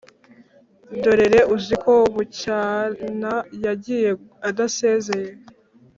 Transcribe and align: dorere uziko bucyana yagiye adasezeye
dorere 1.01 1.39
uziko 1.55 1.93
bucyana 2.13 3.33
yagiye 3.65 4.09
adasezeye 4.49 5.31